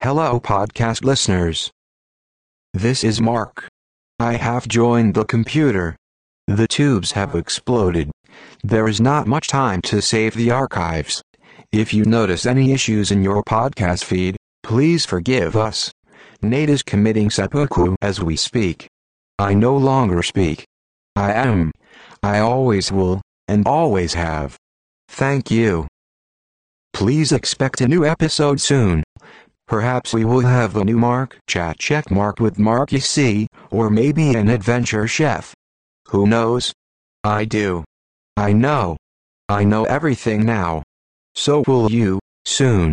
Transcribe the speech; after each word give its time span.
Hello, 0.00 0.38
podcast 0.38 1.02
listeners. 1.02 1.72
This 2.72 3.02
is 3.02 3.20
Mark. 3.20 3.66
I 4.20 4.34
have 4.34 4.68
joined 4.68 5.14
the 5.14 5.24
computer. 5.24 5.96
The 6.46 6.68
tubes 6.68 7.10
have 7.12 7.34
exploded. 7.34 8.12
There 8.62 8.86
is 8.86 9.00
not 9.00 9.26
much 9.26 9.48
time 9.48 9.82
to 9.82 10.00
save 10.00 10.34
the 10.34 10.52
archives. 10.52 11.20
If 11.72 11.92
you 11.92 12.04
notice 12.04 12.46
any 12.46 12.70
issues 12.70 13.10
in 13.10 13.24
your 13.24 13.42
podcast 13.42 14.04
feed, 14.04 14.36
please 14.62 15.04
forgive 15.04 15.56
us. 15.56 15.90
Nate 16.42 16.70
is 16.70 16.84
committing 16.84 17.28
seppuku 17.28 17.96
as 18.00 18.22
we 18.22 18.36
speak. 18.36 18.86
I 19.36 19.52
no 19.52 19.76
longer 19.76 20.22
speak. 20.22 20.64
I 21.16 21.32
am. 21.32 21.72
I 22.22 22.38
always 22.38 22.92
will, 22.92 23.20
and 23.48 23.66
always 23.66 24.14
have. 24.14 24.56
Thank 25.08 25.50
you. 25.50 25.88
Please 26.92 27.32
expect 27.32 27.80
a 27.80 27.88
new 27.88 28.04
episode 28.04 28.60
soon. 28.60 29.02
Perhaps 29.68 30.14
we 30.14 30.24
will 30.24 30.40
have 30.40 30.76
a 30.76 30.84
new 30.84 30.96
Mark 30.96 31.38
chat 31.46 31.78
check 31.78 32.10
mark 32.10 32.40
with 32.40 32.58
Marky 32.58 33.00
C, 33.00 33.46
or 33.70 33.90
maybe 33.90 34.34
an 34.34 34.48
adventure 34.48 35.06
chef. 35.06 35.54
Who 36.06 36.26
knows? 36.26 36.72
I 37.22 37.44
do. 37.44 37.84
I 38.34 38.54
know. 38.54 38.96
I 39.46 39.64
know 39.64 39.84
everything 39.84 40.46
now. 40.46 40.82
So 41.34 41.64
will 41.66 41.90
you, 41.90 42.18
soon. 42.46 42.86